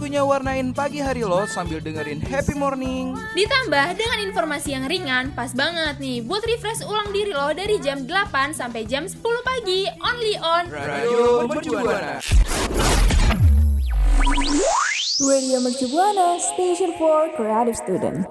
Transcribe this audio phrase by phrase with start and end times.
[0.00, 3.12] waktunya warnain pagi hari lo sambil dengerin happy morning.
[3.36, 8.08] Ditambah dengan informasi yang ringan, pas banget nih buat refresh ulang diri lo dari jam
[8.08, 12.16] 8 sampai jam 10 pagi, only on Radio Mercubuana.
[15.20, 18.24] Radio Mercu Buana, Station for Creative Student.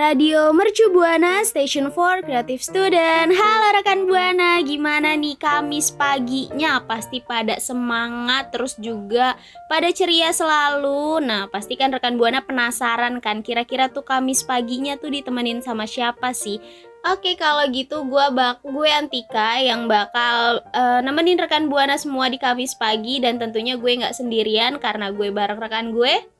[0.00, 6.80] Radio Mercu Buana Station for Creative Student Halo rekan Buana, gimana nih Kamis paginya?
[6.88, 9.36] Pasti pada semangat terus juga
[9.68, 15.60] pada ceria selalu Nah pastikan rekan Buana penasaran kan kira-kira tuh Kamis paginya tuh ditemenin
[15.60, 16.56] sama siapa sih?
[17.04, 22.40] Oke kalau gitu gue bak gue Antika yang bakal eh, nemenin rekan Buana semua di
[22.40, 26.39] Kamis pagi dan tentunya gue nggak sendirian karena gue bareng rekan gue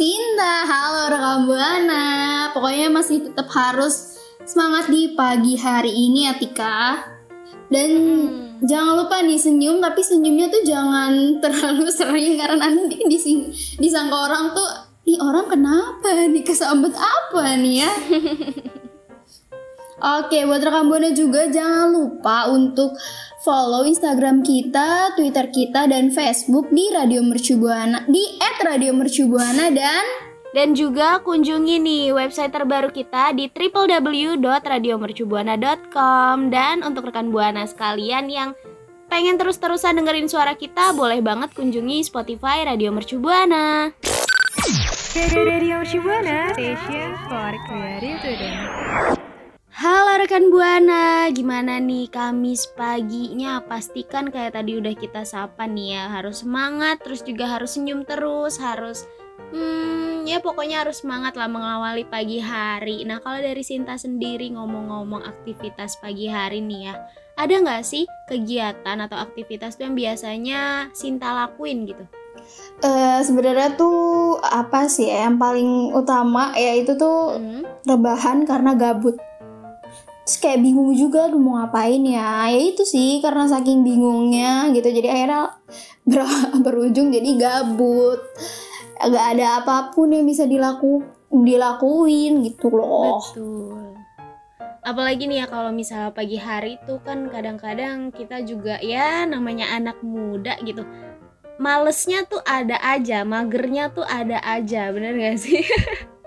[0.00, 2.48] Sinta, halo rekam buana.
[2.56, 4.16] Pokoknya masih tetap harus
[4.48, 7.04] semangat di pagi hari ini ya Tika.
[7.68, 7.90] Dan
[8.64, 14.56] jangan lupa nih senyum, tapi senyumnya tuh jangan terlalu sering karena nanti dising- disangka orang
[14.56, 14.64] tuh,
[15.04, 17.92] nih orang kenapa nih kesambet apa nih ya?
[20.00, 22.96] Oke, buat rekam buana juga jangan lupa untuk
[23.44, 30.00] follow Instagram kita, Twitter kita, dan Facebook di Radio Mercu Buana di @radiomercubuana dan
[30.50, 38.58] Dan juga kunjungi nih website terbaru kita di www.radiomercubuana.com Dan untuk rekan Buana sekalian yang
[39.06, 43.94] pengen terus-terusan dengerin suara kita Boleh banget kunjungi Spotify Radio Mercu Buana
[49.80, 53.64] Halo rekan Buana, gimana nih Kamis paginya?
[53.64, 58.60] Pastikan kayak tadi udah kita sapa nih ya, harus semangat, terus juga harus senyum terus,
[58.60, 59.08] harus
[59.56, 63.08] hmm ya pokoknya harus semangat lah mengawali pagi hari.
[63.08, 66.94] Nah kalau dari Sinta sendiri ngomong-ngomong aktivitas pagi hari nih ya,
[67.40, 72.04] ada nggak sih kegiatan atau aktivitas tuh yang biasanya Sinta lakuin gitu?
[72.84, 77.64] eh, sebenarnya tuh apa sih ya yang paling utama ya itu tuh Hmm.
[77.88, 79.16] rebahan karena gabut.
[80.30, 82.46] Terus kayak bingung juga aduh mau ngapain ya.
[82.46, 85.58] Ya itu sih karena saking bingungnya gitu jadi akhirnya
[86.06, 88.22] ber- berujung jadi gabut.
[89.10, 91.02] Gak ada apa pun yang bisa dilaku
[91.34, 93.18] dilakuin gitu loh.
[93.18, 93.98] Betul.
[94.86, 99.98] Apalagi nih ya kalau misalnya pagi hari tuh kan kadang-kadang kita juga ya namanya anak
[99.98, 100.86] muda gitu.
[101.58, 105.66] Malesnya tuh ada aja, magernya tuh ada aja, bener gak sih?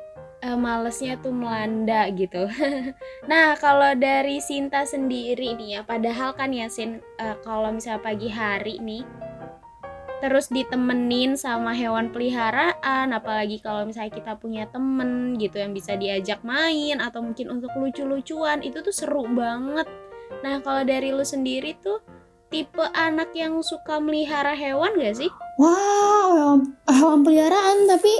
[0.43, 2.51] Eh, malesnya tuh melanda gitu.
[3.31, 8.27] nah kalau dari Sinta sendiri nih ya, padahal kan ya Sin, eh, kalau misalnya pagi
[8.27, 9.07] hari nih,
[10.19, 16.39] terus ditemenin sama hewan peliharaan apalagi kalau misalnya kita punya temen gitu yang bisa diajak
[16.47, 19.83] main atau mungkin untuk lucu-lucuan itu tuh seru banget
[20.39, 21.99] nah kalau dari lu sendiri tuh
[22.47, 25.31] tipe anak yang suka melihara hewan gak sih?
[25.57, 28.13] Wow, hewan, hewan peliharaan tapi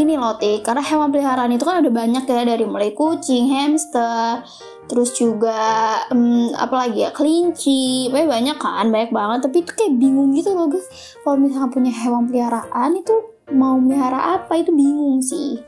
[0.00, 4.40] ini loh Tik, karena hewan peliharaan itu kan ada banyak ya dari mulai kucing, hamster,
[4.88, 9.38] terus juga hmm, apalagi ya kelinci, pokoknya banyak kan, banyak banget.
[9.48, 10.88] Tapi itu kayak bingung gitu loh guys.
[11.20, 13.14] Kalau misalnya punya hewan peliharaan itu
[13.52, 15.60] mau melihara apa itu bingung sih.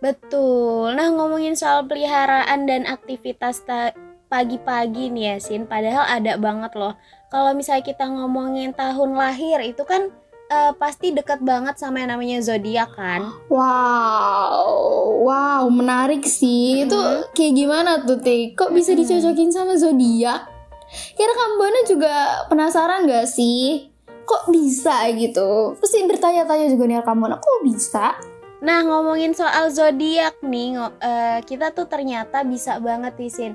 [0.00, 0.94] Betul.
[0.94, 3.94] Nah ngomongin soal peliharaan dan aktivitas ta-
[4.28, 6.94] pagi-pagi nih ya Sin, padahal ada banget loh.
[7.28, 10.12] Kalau misalnya kita ngomongin tahun lahir itu kan
[10.48, 13.28] eh, pasti deket banget sama yang namanya zodiak kan.
[13.52, 16.88] Wow, wow, menarik sih.
[16.88, 16.98] Itu
[17.36, 18.56] kayak gimana tuh, Tik?
[18.56, 20.48] Kok bisa dicocokin sama zodiak?
[20.88, 22.14] Kira Kambana juga
[22.48, 23.92] penasaran gak sih?
[24.24, 25.76] Kok bisa gitu?
[25.76, 28.16] Pasti bertanya-tanya juga nih Kambana, kok bisa?
[28.58, 33.52] Nah ngomongin soal zodiak nih, eh, kita tuh ternyata bisa banget nih Sin.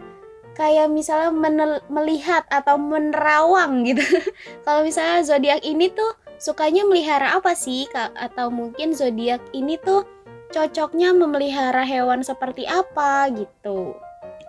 [0.54, 4.02] Kayak misalnya menel- melihat atau menerawang gitu.
[4.66, 6.14] Kalau misalnya zodiak ini tuh
[6.44, 7.88] sukanya melihara apa sih?
[7.88, 10.04] Ka- Atau mungkin zodiak ini tuh
[10.52, 13.96] cocoknya memelihara hewan seperti apa gitu.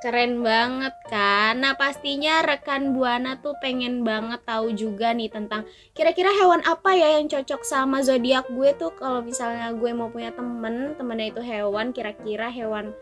[0.04, 1.64] Keren banget kan?
[1.64, 5.64] Nah pastinya rekan Buana tuh pengen banget tahu juga nih tentang
[5.96, 10.28] kira-kira hewan apa ya yang cocok sama zodiak gue tuh kalau misalnya gue mau punya
[10.36, 12.92] temen temennya itu hewan kira-kira hewan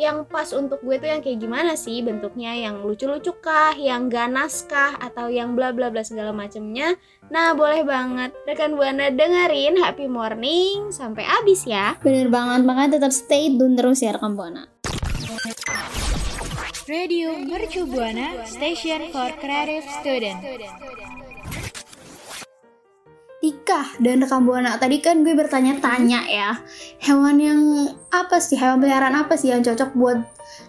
[0.00, 4.64] yang pas untuk gue tuh yang kayak gimana sih bentuknya yang lucu-lucu kah, yang ganas
[4.64, 6.96] kah, atau yang bla bla bla segala macamnya.
[7.28, 12.00] Nah boleh banget rekan buana dengerin Happy Morning sampai habis ya.
[12.00, 14.64] Bener banget, makanya tetap stay tune terus ya rekam buana.
[16.88, 20.40] Radio Mercu Buana Station for Creative Student.
[23.40, 26.60] Tika dan rekam buana tadi kan gue bertanya-tanya ya
[27.00, 27.60] hewan yang
[28.12, 28.60] apa sih?
[28.60, 30.20] Hewan peliharaan apa sih yang cocok buat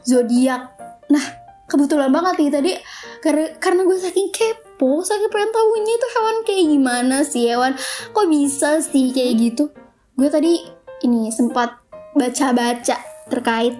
[0.07, 0.71] zodiak?
[1.11, 1.25] Nah
[1.67, 2.71] kebetulan banget nih tadi
[3.19, 7.43] karena karena gue saking kepo saking pengen tahunya itu hewan kayak gimana sih?
[7.51, 7.75] Hewan
[8.15, 9.67] kok bisa sih kayak gitu?
[10.15, 10.63] Gue tadi
[11.03, 11.75] ini sempat
[12.15, 12.95] baca-baca
[13.27, 13.75] terkait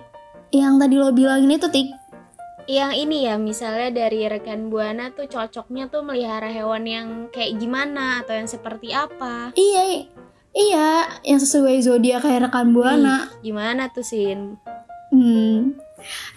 [0.52, 2.01] yang tadi lo bilang ini tuh tik
[2.70, 8.22] Yang ini ya misalnya dari rekan buana tuh cocoknya tuh melihara hewan yang kayak gimana
[8.22, 9.50] atau yang seperti apa.
[9.58, 10.06] iya
[10.52, 10.90] iya
[11.24, 14.60] yang sesuai zodiak kayak rekan buana Ih, gimana tuh Sin?
[15.12, 15.76] Hmm.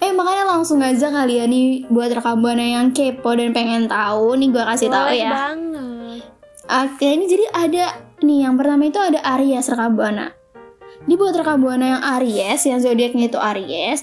[0.00, 4.36] Eh makanya langsung aja kali ya nih buat rekam buana yang kepo dan pengen tahu
[4.36, 5.30] nih gue kasih tahu ya.
[5.32, 6.20] banget.
[6.64, 7.84] Oke ini jadi ada
[8.20, 10.32] nih yang pertama itu ada Aries rekam buana.
[11.04, 14.00] Ini buat rekam buana yang Aries yang zodiaknya itu Aries.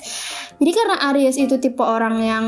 [0.62, 2.46] Jadi karena Aries itu tipe orang yang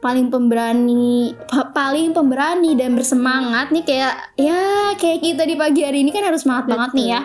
[0.00, 6.02] paling pemberani, pa- paling pemberani dan bersemangat nih kayak ya kayak kita di pagi hari
[6.02, 7.20] ini kan harus semangat banget nih ya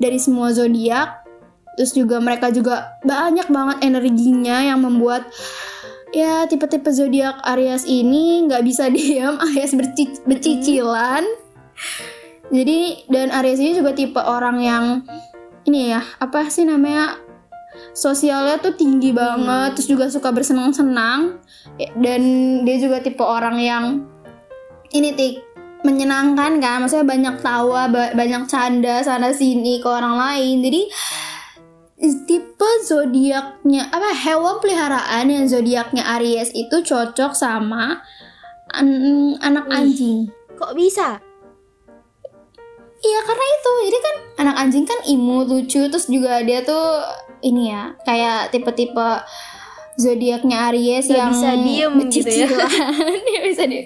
[0.00, 1.20] dari semua zodiak.
[1.76, 5.28] Terus juga mereka juga banyak banget energinya yang membuat
[6.16, 11.28] ya tipe-tipe zodiak Aries ini nggak bisa diam alias berci- bercicilan.
[12.48, 14.84] Jadi dan Aries ini juga tipe orang yang
[15.66, 17.18] ini ya apa sih namanya
[17.92, 21.42] sosialnya tuh tinggi banget, terus juga suka bersenang-senang
[22.00, 22.22] dan
[22.64, 23.84] dia juga tipe orang yang
[24.94, 25.34] ini tik
[25.84, 30.64] menyenangkan kan, maksudnya banyak tawa, ba- banyak canda sana sini ke orang lain.
[30.64, 30.82] Jadi
[32.26, 38.00] tipe zodiaknya apa hewan peliharaan yang zodiaknya Aries itu cocok sama
[38.72, 40.32] an- anak anjing.
[40.56, 41.20] Kok bisa?
[42.98, 47.04] Iya karena itu jadi kan anak anjing kan imut lucu terus juga dia tuh
[47.40, 49.08] ini ya kayak tipe-tipe
[49.94, 52.48] zodiaknya Aries yang bisa diem gitu ya.
[52.48, 52.70] becicilan.
[53.46, 53.78] Bisa di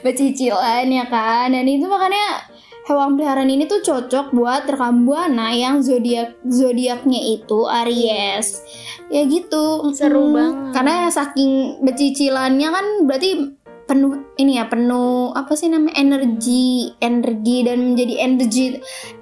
[0.00, 2.46] becicilan ya kan dan itu makanya
[2.84, 8.62] hewan peliharaan ini tuh cocok buat rekam buana yang zodiak zodiaknya itu Aries
[9.08, 10.32] ya gitu Seru Mm.
[10.32, 10.70] banget.
[10.72, 13.55] karena saking becicilannya kan berarti
[13.86, 18.64] penuh ini ya penuh apa sih namanya energi energi dan menjadi energi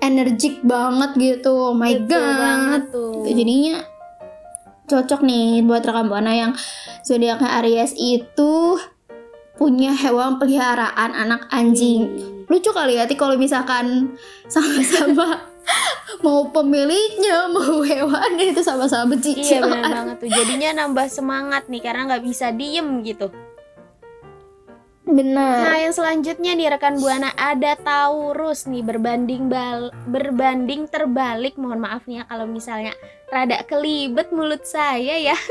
[0.01, 3.13] energik banget gitu oh my Betul god banget tuh.
[3.29, 3.77] Gitu, jadinya
[4.85, 6.53] cocok nih buat rekam buana yang
[7.05, 8.81] zodiaknya Aries itu
[9.55, 12.09] punya hewan peliharaan anak anjing
[12.49, 14.17] lucu kali ya Ti, kalau misalkan
[14.49, 15.41] sama-sama
[16.25, 20.29] mau pemiliknya mau hewannya itu sama-sama Iya becicilan benar banget tuh.
[20.29, 23.33] Jadinya nambah semangat nih karena nggak bisa diem gitu.
[25.05, 31.61] Benar Nah yang selanjutnya nih rekan buana ada Taurus nih berbanding bal berbanding terbalik.
[31.61, 32.93] Mohon maaf nih ya kalau misalnya
[33.29, 35.37] rada kelibet mulut saya ya.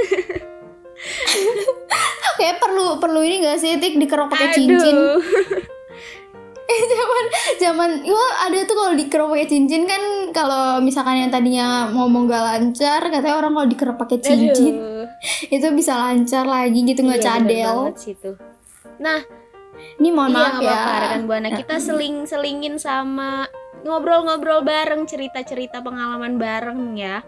[2.38, 5.21] kayak perlu perlu ini gak sih tik dikerok pakai cincin Aduh.
[6.94, 7.25] zaman
[7.61, 10.01] zaman wah ada tuh kalau dikerok pakai cincin kan
[10.33, 15.05] kalau misalkan yang tadinya ngomong gak lancar katanya orang kalau dikerok pakai cincin Aduh.
[15.55, 17.77] itu bisa lancar lagi gitu nggak Iya, cadel.
[19.00, 19.19] Nah,
[20.00, 23.48] ini mohon iya maaf ya apa-apa rekan buana kita seling-selingin sama
[23.84, 27.22] ngobrol-ngobrol bareng cerita-cerita pengalaman bareng ya.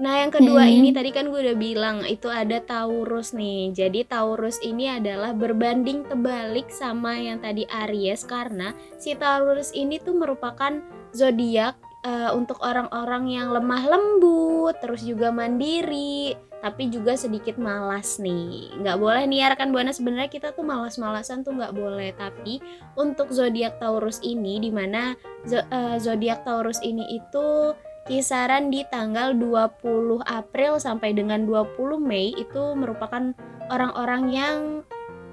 [0.00, 0.76] Nah yang kedua Hmm.
[0.80, 3.68] ini tadi kan gue udah bilang itu ada Taurus nih.
[3.76, 10.16] Jadi Taurus ini adalah berbanding terbalik sama yang tadi Aries karena si Taurus ini tuh
[10.16, 10.80] merupakan
[11.12, 18.76] zodiak eh, untuk orang-orang yang lemah lembut, terus juga mandiri, tapi juga sedikit malas nih.
[18.80, 22.12] Nggak boleh nih ya rekan buana sebenarnya kita tuh malas-malasan tuh nggak boleh.
[22.16, 22.60] Tapi
[23.00, 25.16] untuk zodiak Taurus ini di mana
[25.48, 27.72] zo- eh, zodiak Taurus ini itu
[28.08, 33.32] kisaran di tanggal 20 April sampai dengan 20 Mei itu merupakan
[33.68, 34.58] orang-orang yang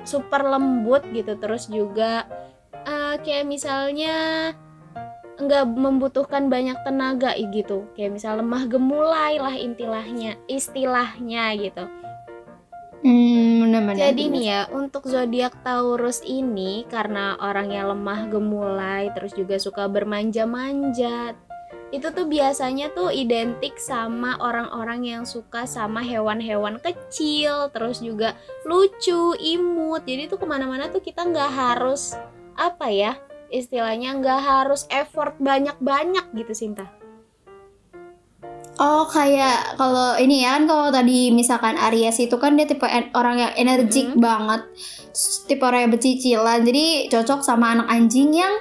[0.07, 2.27] super lembut gitu terus juga
[2.87, 4.15] eh, kayak misalnya
[5.37, 7.85] nggak membutuhkan banyak tenaga gitu.
[7.93, 11.85] Kayak misal lemah gemulai lah intilahnya istilahnya gitu.
[13.05, 19.61] Hmm, benar-benar jadi nih ya untuk zodiak Taurus ini karena orangnya lemah gemulai terus juga
[19.61, 21.37] suka bermanja-manja
[21.93, 28.35] itu tuh biasanya tuh identik sama orang-orang yang suka sama hewan-hewan kecil terus juga
[28.67, 30.03] lucu imut.
[30.03, 32.17] Jadi tuh ke mana-mana tuh kita nggak harus
[32.59, 33.15] apa ya
[33.49, 36.87] istilahnya nggak harus effort banyak-banyak gitu Sinta.
[38.77, 42.85] Oh kayak kalau ini ya kan kalau tadi misalkan Aries itu kan dia tipe
[43.17, 44.69] orang yang energik banget
[45.17, 46.61] Terus tipe orang yang bercicilan.
[46.61, 48.53] Jadi cocok sama anak anjing yang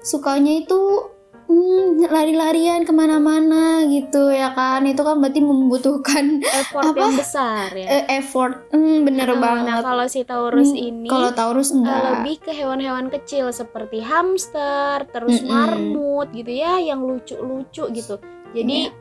[0.00, 1.12] sukanya itu
[1.48, 4.84] hmm, lari-larian ke mana-mana gitu ya kan?
[4.84, 6.98] Itu kan berarti membutuhkan effort Apa?
[6.98, 7.88] yang besar ya.
[7.88, 8.68] Eh, effort.
[8.70, 9.64] Hmm, bener Nah, banget.
[9.66, 13.98] nah kalau si Taurus Hmm, ini kalau Taurus eh, enggak lebih ke hewan-hewan kecil seperti
[13.98, 15.48] hamster terus Mm-mm.
[15.48, 18.14] marmut gitu ya yang lucu-lucu gitu.
[18.52, 18.92] Jadi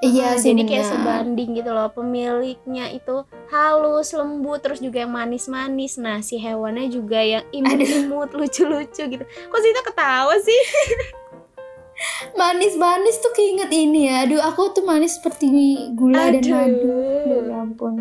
[0.00, 0.32] iya.
[0.32, 3.20] Ah, sih jadi kayak sebanding gitu loh pemiliknya itu
[3.52, 6.00] halus lembut terus juga yang manis-manis.
[6.00, 9.24] Nah si hewannya juga yang imut-imut lucu-lucu gitu.
[9.26, 10.56] Kok Zita ketawa sih
[12.34, 14.24] manis-manis tuh keinget ini ya.
[14.26, 15.48] Aduh aku tuh manis seperti
[15.94, 16.52] gula dan Aduh.
[16.52, 16.88] madu.
[16.88, 17.94] Aduh, ya ampun.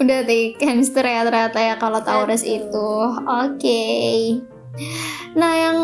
[0.00, 2.56] Udah tik hamster ya ternyata ya kalau Taurus Aduh.
[2.56, 2.90] itu.
[3.26, 3.84] Oke.
[5.36, 5.78] Nah yang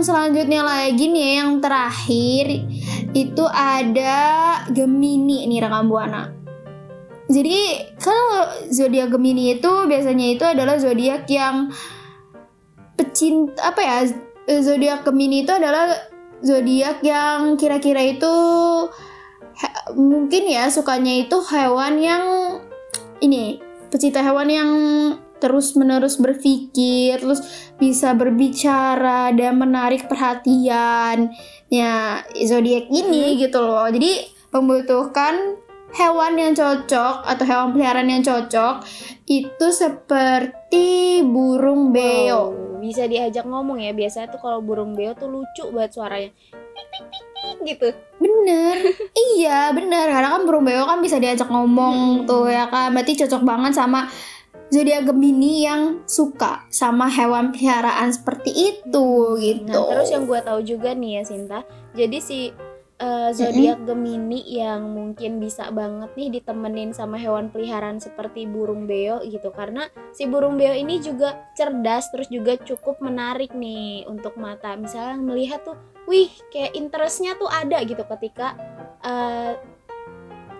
[0.00, 2.64] selanjutnya lagi nih yang terakhir
[3.12, 4.16] itu ada
[4.72, 6.32] Gemini nih rekam buana.
[7.26, 11.74] Jadi kalau zodiak Gemini itu biasanya itu adalah zodiak yang
[12.96, 13.98] pecinta apa ya
[14.60, 15.92] zodiak Gemini itu adalah
[16.40, 18.34] zodiak yang kira-kira itu
[19.56, 22.24] he- mungkin ya sukanya itu hewan yang
[23.20, 24.70] ini pecinta hewan yang
[25.36, 27.44] terus-menerus berpikir terus
[27.76, 31.28] bisa berbicara dan menarik perhatian
[31.68, 33.84] ya zodiak ini gitu loh.
[33.88, 35.60] Jadi membutuhkan
[35.92, 38.84] hewan yang cocok atau hewan peliharaan yang cocok
[39.28, 42.52] itu seperti burung beo.
[42.52, 46.30] Wow, bisa diajak ngomong ya biasanya tuh kalau burung beo tuh lucu banget suaranya
[47.66, 48.76] gitu Bener,
[49.36, 50.08] iya bener.
[50.08, 52.96] Karena kan burung beo kan bisa diajak ngomong tuh ya kan.
[52.96, 54.08] Berarti cocok banget sama
[54.72, 59.70] zodiak Gemini yang suka sama hewan peliharaan seperti itu gitu.
[59.70, 61.60] Nah, terus yang gue tahu juga nih ya Sinta,
[61.94, 62.50] jadi si
[62.96, 69.20] eh, zodiak Gemini yang mungkin bisa banget nih ditemenin sama hewan peliharaan seperti burung beo
[69.24, 74.72] gitu karena si burung beo ini juga cerdas terus juga cukup menarik nih untuk mata.
[74.74, 75.76] Misalnya melihat tuh,
[76.08, 78.56] wih kayak interestnya tuh ada gitu ketika
[79.04, 79.60] eh,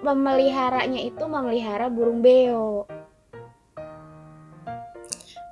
[0.04, 2.84] memeliharanya itu memelihara burung beo.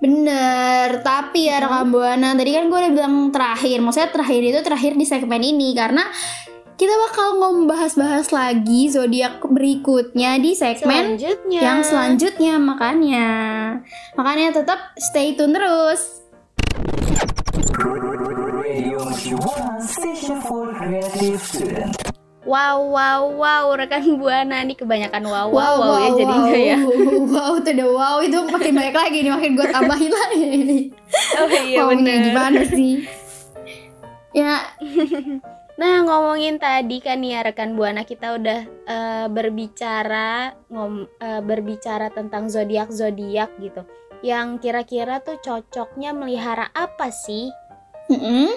[0.05, 3.81] Bener, tapi ya rekam buana tadi kan gue udah bilang terakhir.
[3.81, 6.05] Maksudnya terakhir itu terakhir di segmen ini karena
[6.75, 13.29] kita bakal ngombahas-bahas lagi zodiak berikutnya di segmen Selanjutnya yang selanjutnya makanya.
[14.19, 16.27] Makanya tetap stay tune terus.
[22.45, 26.79] Wow, wow, wow, rekan buana nih kebanyakan wow, wow, wow, ya jadinya ya.
[27.25, 30.79] Wow, tuh udah wow itu makin banyak lagi nih, makin gue tambahin lagi ini.
[31.41, 32.21] Oh iya bener.
[32.29, 33.09] gimana sih?
[34.37, 34.61] Ya,
[35.75, 42.47] Nah ngomongin tadi kan ya rekan buana kita udah eh, berbicara ngom eh, berbicara tentang
[42.47, 43.83] zodiak zodiak gitu.
[44.25, 47.51] Yang kira-kira tuh cocoknya melihara apa sih?
[48.09, 48.53] mm-mm,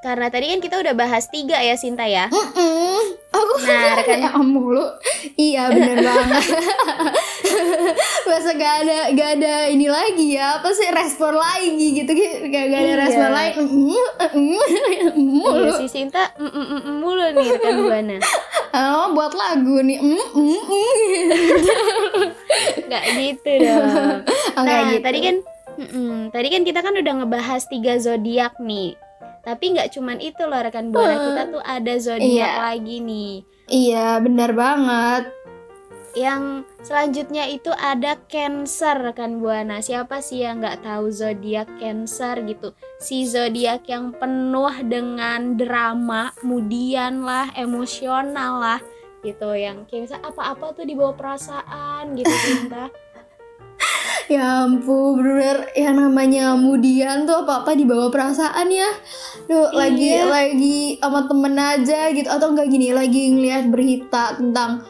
[0.00, 2.24] Karena tadi kan kita udah bahas tiga ya Sinta ya.
[2.26, 2.98] mm-mm.
[3.30, 4.80] Aku Nah rekan ya mulu.
[5.34, 6.44] Iya bener banget.
[8.22, 10.56] Masa gak ada gak ada ini lagi ya?
[10.56, 12.10] Apa sih respon lagi gitu?
[12.10, 12.94] Gak, gak ada Iya.
[12.98, 13.52] respon lain.
[13.54, 14.56] Mm, mm,
[15.12, 15.68] mm, mulu.
[15.68, 18.16] Iya si Sinta mm, mm, mm, mm, mulu nih rekan buana.
[18.72, 19.98] Oh, buat lagu nih.
[19.98, 21.28] Mm, mm, mm.
[22.82, 24.16] Nggak gitu dong.
[24.56, 25.02] Oh, Nah, gitu.
[25.02, 25.36] tadi kan
[25.76, 28.96] mm-mm, tadi kan kita kan udah ngebahas tiga zodiak nih.
[29.40, 32.52] Tapi nggak cuman itu loh rekan buana, kita tuh ada zodiak Iya.
[32.60, 33.32] lagi nih.
[33.70, 35.24] Iya, benar banget.
[36.10, 39.78] Yang selanjutnya itu ada Cancer rekan buana.
[39.78, 42.74] Siapa sih yang nggak tahu zodiak Cancer gitu?
[42.98, 48.80] Si zodiak yang penuh dengan drama, kemudian lah, emosional lah
[49.20, 52.88] gitu yang kayak misalnya apa-apa tuh dibawa perasaan gitu cinta
[54.30, 58.86] Ya ampun, bener yang namanya mudian tuh apa-apa dibawa perasaan ya.
[59.50, 60.30] Duh, lagi Iya.
[60.30, 64.86] lagi sama temen aja gitu atau enggak gini, lagi ngeliat berita tentang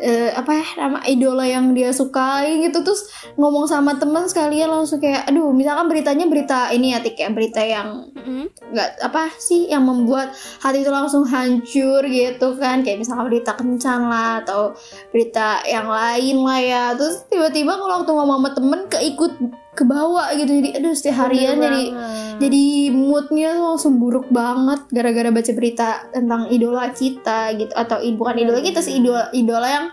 [0.00, 2.82] eh, apa ya nama idola yang dia sukai gitu.
[2.82, 3.06] Terus
[3.38, 7.62] ngomong sama temen sekalian langsung kayak aduh misalkan beritanya berita ini ya Tik, kayak berita
[7.62, 8.50] yang Mm-mm.
[8.74, 12.82] nggak apa sih yang membuat hati itu langsung hancur gitu kan.
[12.82, 14.74] Kayak misalnya berita kencan lah atau
[15.14, 16.84] berita yang lain lah ya.
[16.98, 19.32] Terus tiba-tiba kalau waktu ngomong sama temen keikut
[19.74, 22.34] ke bawah gitu jadi aduh setiap harian Bener jadi banget.
[22.40, 22.64] jadi
[22.94, 28.60] moodnya tuh langsung buruk banget gara-gara baca berita tentang idola kita gitu atau bukan idola
[28.62, 29.86] kita sih idola idola yang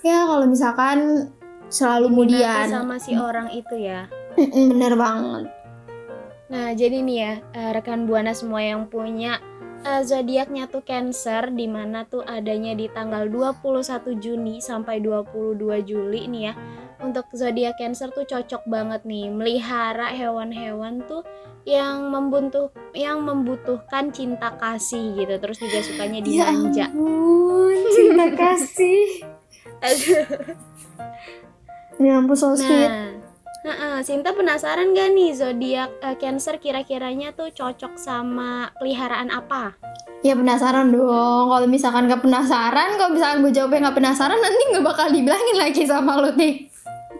[0.00, 1.28] ya kalau misalkan
[1.72, 4.08] selalu Diminati mudian sama si orang itu ya.
[4.36, 5.62] Bener banget
[6.52, 9.40] Nah, jadi nih ya, eh, rekan Buana semua yang punya
[9.88, 16.28] eh, zodiaknya tuh Cancer di mana tuh adanya di tanggal 21 Juni sampai 22 Juli
[16.28, 16.54] nih ya.
[17.02, 21.26] Untuk zodiak Cancer tuh cocok banget nih melihara hewan-hewan tuh
[21.66, 25.34] yang membutuh yang membutuhkan cinta kasih gitu.
[25.42, 26.86] Terus juga sukanya dimanja.
[26.86, 29.02] Ya ampun, cinta kasih.
[31.98, 32.86] Ya ampun so sweet.
[32.86, 33.22] Nah,
[33.62, 39.78] Heeh, Sinta penasaran gak nih zodiak eh, Cancer kira-kiranya tuh cocok sama peliharaan apa?
[40.26, 41.46] Ya penasaran dong.
[41.46, 45.86] Kalau misalkan gak penasaran, kalau misalkan gue jawabnya gak penasaran, nanti gak bakal dibilangin lagi
[45.86, 46.71] sama lu Tik.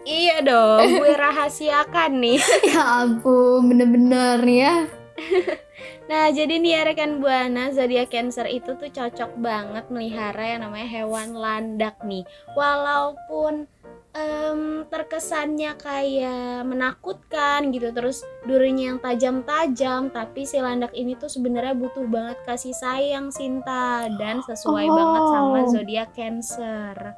[0.03, 2.39] Iya dong, gue rahasiakan nih.
[2.73, 4.75] Ya ampun, bener-bener ya.
[6.03, 10.83] Nah, jadi nih ya rekan Buana, zodiak Cancer itu tuh cocok banget melihara yang namanya
[10.85, 12.27] hewan landak nih.
[12.59, 13.71] Walaupun
[14.11, 14.59] em,
[14.91, 22.03] terkesannya kayak menakutkan gitu, terus durinya yang tajam-tajam, tapi si landak ini tuh sebenarnya butuh
[22.03, 24.93] banget kasih sayang Sinta dan sesuai Oh.
[24.93, 27.15] banget sama zodiak Cancer.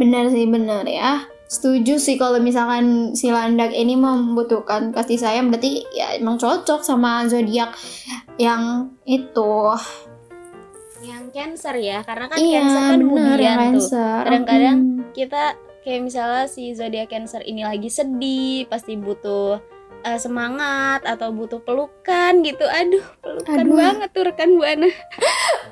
[0.00, 1.28] Bener sih, bener ya.
[1.52, 7.28] Setuju sih kalau misalkan si landak ini membutuhkan kasih sayang, berarti ya emang cocok sama
[7.28, 7.76] zodiak
[8.40, 9.76] yang itu.
[11.04, 13.00] Yang Cancer ya, karena kan iya, Cancer kan
[13.36, 13.60] yang tuh.
[13.68, 14.20] Cancer.
[14.24, 15.12] Kadang-kadang Mm.
[15.12, 15.42] kita
[15.84, 19.60] kayak misalnya si zodiak Cancer ini lagi sedih, pasti butuh
[20.02, 22.64] eh, semangat atau butuh pelukan gitu.
[22.64, 23.76] Aduh, pelukan Aduh.
[23.76, 24.88] banget tuh rekan Buana.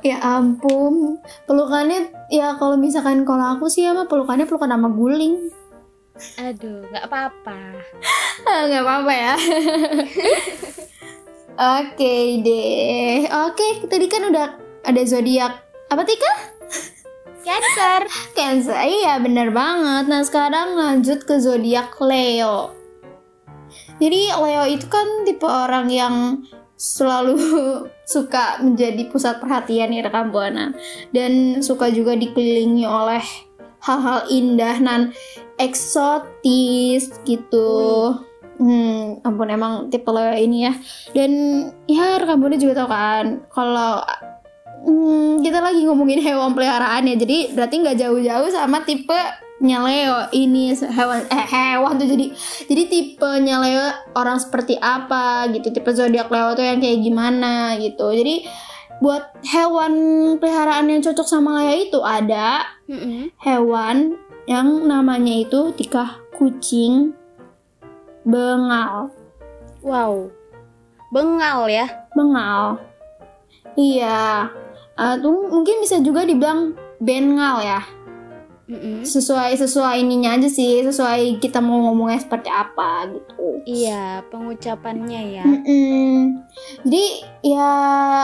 [0.01, 5.53] Ya ampun, pelukannya ya kalau misalkan kalau aku sih ya mah pelukannya pelukan sama guling.
[6.41, 7.59] Aduh, nggak apa-apa.
[8.45, 9.35] Ah, nggak apa-apa ya.
[11.81, 13.29] Oke deh.
[13.49, 14.47] Oke, tadi kan udah
[14.85, 15.61] ada zodiak
[15.93, 16.33] apa Tika?
[17.45, 18.01] Cancer.
[18.37, 18.79] Cancer.
[18.81, 20.05] Iya, bener banget.
[20.09, 22.77] Nah, sekarang lanjut ke zodiak Leo.
[24.01, 26.15] Jadi Leo itu kan tipe orang yang
[26.81, 27.37] selalu
[28.09, 30.73] suka menjadi pusat perhatian ya rekam buana
[31.13, 33.21] dan suka juga dikelilingi oleh
[33.81, 35.13] hal-hal indah dan
[35.61, 38.15] eksotis gitu.
[38.61, 40.73] Hmm, ampun emang tipe Leo ini ya.
[41.17, 41.33] Dan
[41.89, 44.05] ya rekam buana juga tahu kan kalau
[44.81, 49.13] Hmm, kita lagi ngomongin hewan peliharaan ya, jadi berarti nggak jauh-jauh sama tipe
[49.61, 52.33] Leo ini hewan eh hewan tuh jadi
[52.65, 53.85] jadi tipenya Leo
[54.17, 58.49] orang seperti apa gitu tipe zodiak Leo tuh yang kayak gimana gitu jadi
[59.01, 59.93] buat hewan
[60.37, 63.33] peliharaan yang cocok sama Leo itu ada Mm-mm.
[63.41, 67.17] hewan yang namanya itu tikah kucing
[68.25, 69.09] bengal
[69.81, 70.29] Wow.
[71.09, 71.89] Bengal ya.
[72.13, 72.77] bengal
[73.79, 74.51] iya
[74.99, 77.81] tuh mungkin bisa juga dibilang bengal ya
[79.03, 85.45] Sesuai sesuai ininya aja sih sesuai kita mau ngomongnya seperti apa gitu Iya, pengucapannya ya.
[85.45, 86.41] Mm-mm.
[86.81, 87.05] jadi
[87.45, 87.71] ya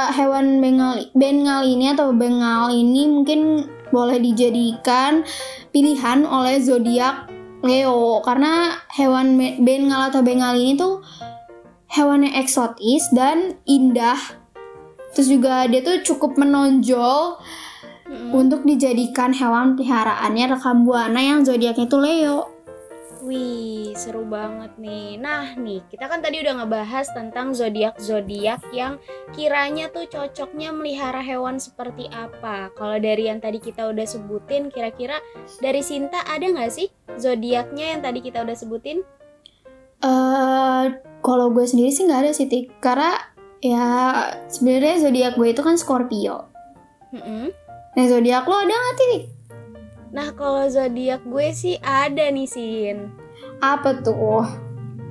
[0.09, 5.23] hewan bengal bengal ini atau bengal ini mungkin boleh dijadikan
[5.71, 7.29] pilihan oleh zodiak
[7.61, 11.05] Leo karena hewan be- bengal atau bengal ini tuh
[11.89, 14.19] hewan yang eksotis dan indah
[15.13, 17.41] terus juga dia tuh cukup menonjol
[18.07, 18.31] Mm-mm.
[18.31, 22.38] untuk dijadikan hewan peliharaannya rekam buana yang zodiaknya itu Leo.
[23.27, 25.19] Wih, seru banget nih.
[25.19, 29.03] Nah, nih, kita kan tadi udah ngebahas tentang zodiak-zodiak yang
[29.35, 32.71] kiranya tuh cocoknya melihara hewan seperti apa.
[32.79, 35.19] Kalau dari yang tadi kita udah sebutin, kira-kira
[35.59, 36.87] dari Sinta ada nggak sih
[37.19, 39.03] zodiaknya yang tadi kita udah sebutin?
[40.07, 40.85] Eh,
[41.19, 42.79] kalau gue sendiri sih nggak ada sih, Tik.
[42.79, 43.11] Karena
[43.59, 43.87] ya
[44.47, 46.47] sebenarnya zodiak gue itu kan Scorpio.
[47.11, 47.66] Mm-mm.
[47.97, 49.23] Nah, zodiak lo ada nggak, Tik?
[50.13, 53.09] Nah, kalau zodiak gue sih ada nih, Sin.
[53.65, 54.45] Apa tuh?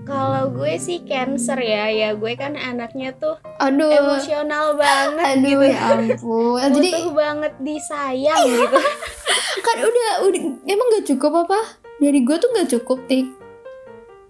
[0.05, 3.89] Kalau gue sih Cancer ya, ya gue kan anaknya tuh Aduh.
[3.89, 5.65] emosional banget Aduh gitu.
[5.65, 6.61] ya ampun.
[6.77, 8.77] Jadi Butuh banget disayang gitu.
[9.65, 11.81] kan udah udah emang gak cukup apa?
[11.97, 13.44] Dari gue tuh gak cukup, Tik.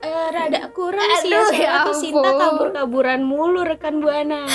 [0.06, 4.46] Eh, rada kurang sih Aduh, ya, ya soalnya tuh Sinta kabur-kaburan mulu rekan Buana.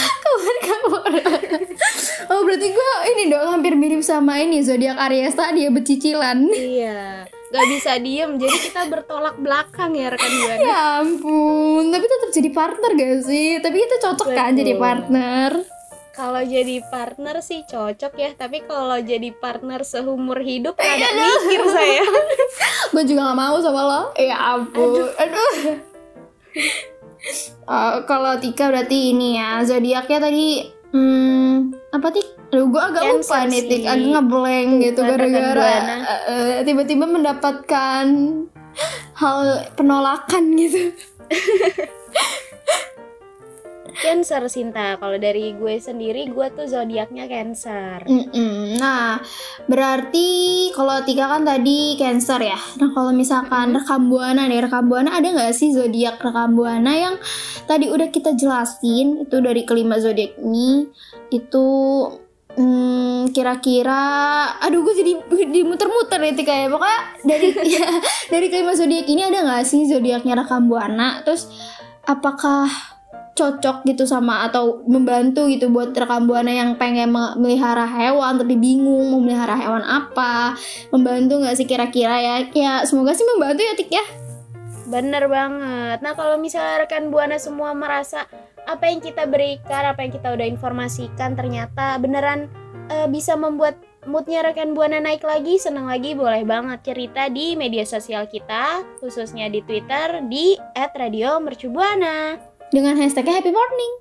[2.30, 6.38] oh, berarti gue ini dong hampir mirip sama ini zodiak Aries tadi ya becicilan.
[6.52, 10.62] iya, gak bisa diem, jadi kita bertolak belakang ya rekan Buana.
[10.62, 13.58] Ya ampun, tapi tetap jadi partner gak sih?
[13.58, 14.58] Tapi kita cocok kan Betul.
[14.62, 15.50] jadi partner.
[16.10, 22.02] Kalau jadi partner sih cocok ya, tapi kalau jadi partner seumur hidup rada mikir saya.
[22.92, 24.02] Gue juga gak mau sama lo.
[24.18, 25.78] Ya ampun, aduh.
[27.70, 32.28] Eh, kalau Tika berarti ini ya zodiaknya tadi hmm, apa Tik?
[32.50, 33.86] Aduh, gue agak Cancer lupa nih Tik, sih.
[33.86, 38.06] agak ngeblank gitu gara-gara eh, eh, tiba-tiba mendapatkan
[39.14, 39.40] hal
[39.78, 40.90] penolakan gitu.
[43.98, 44.96] Cancer Sinta.
[44.96, 48.06] Kalau dari gue sendiri, gue tuh zodiaknya Cancer.
[48.06, 48.78] Mm-mm.
[48.78, 49.18] Nah,
[49.66, 50.28] berarti
[50.74, 52.58] kalau Tika kan tadi Cancer ya.
[52.78, 57.14] Nah, kalau misalkan rekam buana nih, rekam buana ada nggak sih zodiak rekam buana yang
[57.66, 60.90] tadi udah kita jelasin itu dari kelima zodiak ini
[61.30, 61.68] itu
[62.56, 64.02] hmm, kira-kira
[64.58, 65.12] aduh gue jadi
[65.50, 67.88] di muter-muter nih Tika ya pokoknya dari ya,
[68.32, 71.46] dari kelima zodiak ini ada nggak sih zodiaknya rekam buana terus
[72.08, 72.66] apakah
[73.40, 78.60] cocok gitu sama atau membantu gitu buat rekam buana yang pengen me- melihara hewan tapi
[78.60, 80.60] bingung mau melihara hewan apa
[80.92, 84.04] membantu nggak sih kira-kira ya ya semoga sih membantu ya Tik ya
[84.90, 86.02] Bener banget.
[86.02, 88.26] Nah kalau misalnya rekan buana semua merasa
[88.66, 92.50] apa yang kita berikan, apa yang kita udah informasikan ternyata beneran
[92.90, 93.78] eh, bisa membuat
[94.10, 99.46] moodnya rekan buana naik lagi, seneng lagi, boleh banget cerita di media sosial kita, khususnya
[99.46, 102.49] di Twitter di @radiomercubuana.
[102.70, 103.92] Dengan hashtagnya happy morning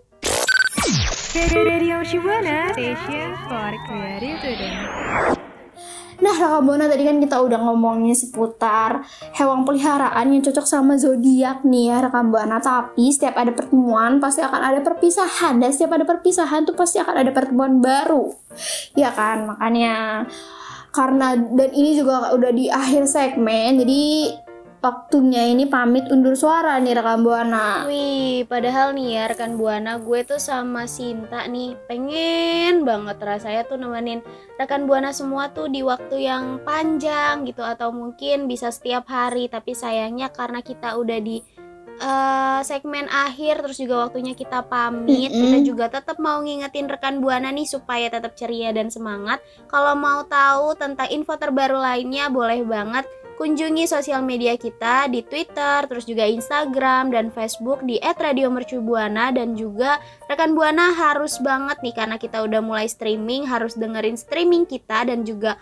[6.20, 9.08] Nah, rekam buana tadi kan kita udah ngomongin seputar
[9.40, 12.60] hewan peliharaan yang cocok sama zodiak nih ya rekam buana.
[12.60, 17.16] Tapi setiap ada pertemuan pasti akan ada perpisahan dan setiap ada perpisahan tuh pasti akan
[17.24, 18.36] ada pertemuan baru.
[19.00, 19.48] Ya kan?
[19.48, 20.28] Makanya
[20.92, 24.34] karena dan ini juga udah di akhir segmen jadi
[24.80, 27.84] waktunya ini pamit undur suara nih rekam buana.
[27.84, 33.76] Wih, padahal nih ya rekan buana gue tuh sama Sinta nih pengen banget rasanya tuh
[33.76, 34.24] nemenin
[34.56, 39.76] rekan buana semua tuh di waktu yang panjang gitu atau mungkin bisa setiap hari tapi
[39.76, 41.44] sayangnya karena kita udah di
[42.00, 45.44] eh, segmen akhir terus juga waktunya kita pamit Mm-mm.
[45.44, 50.24] kita juga tetap mau ngingetin rekan buana nih supaya tetap ceria dan semangat kalau mau
[50.24, 53.04] tahu tentang info terbaru lainnya boleh banget
[53.40, 59.96] kunjungi sosial media kita di Twitter, terus juga Instagram dan Facebook di @radiomercubuana dan juga
[60.28, 65.24] rekan buana harus banget nih karena kita udah mulai streaming harus dengerin streaming kita dan
[65.24, 65.56] juga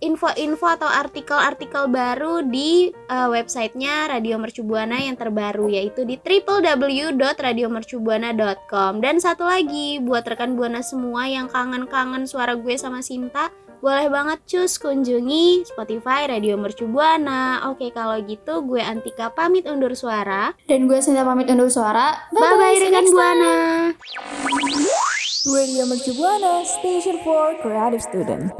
[0.00, 9.20] info-info atau artikel-artikel baru di eh, websitenya Radio Mercubuana yang terbaru yaitu di www.radiomercubuana.com dan
[9.20, 14.76] satu lagi buat rekan buana semua yang kangen-kangen suara gue sama Sinta boleh banget cus
[14.76, 17.64] kunjungi Spotify Radio Mercubuana.
[17.72, 20.52] Oke, kalau gitu gue Antika pamit undur suara.
[20.68, 22.28] Dan gue Sinta pamit undur suara.
[22.30, 23.04] Bye bye you rekan.
[23.08, 23.54] Buana.
[25.48, 28.52] Radio Mercu Buana Station for Creative Student.